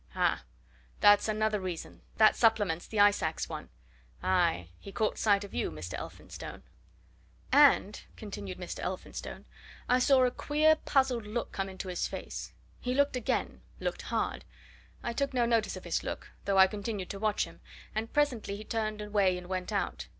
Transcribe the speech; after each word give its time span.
"Ah! 0.15 0.43
that's 0.99 1.27
another 1.27 1.59
reason 1.59 2.01
that 2.17 2.35
supplements 2.35 2.87
the 2.87 2.99
ice 2.99 3.21
ax 3.21 3.47
one! 3.47 3.69
Aye! 4.23 4.69
he 4.79 4.91
caught 4.91 5.19
sight 5.19 5.43
of 5.43 5.53
you, 5.53 5.69
Mr. 5.69 5.93
Elphinstone" 5.93 6.63
"And," 7.69 8.01
continued 8.17 8.57
Mr. 8.57 8.79
Elphinstone, 8.79 9.45
"I 9.87 9.99
saw 9.99 10.23
a 10.25 10.31
queer, 10.31 10.75
puzzled 10.77 11.27
look 11.27 11.51
come 11.51 11.69
into 11.69 11.87
his 11.87 12.07
face. 12.07 12.51
He 12.79 12.95
looked 12.95 13.15
again 13.15 13.61
looked 13.79 14.01
hard. 14.01 14.43
I 15.03 15.13
took 15.13 15.35
no 15.35 15.45
notice 15.45 15.77
of 15.77 15.83
his 15.83 16.03
look, 16.03 16.31
though 16.45 16.57
I 16.57 16.65
continued 16.65 17.11
to 17.11 17.19
watch 17.19 17.45
him, 17.45 17.61
and 17.93 18.11
presently 18.11 18.55
he 18.55 18.63
turned 18.63 19.01
away 19.01 19.37
and 19.37 19.45
went 19.45 19.71
out. 19.71 20.07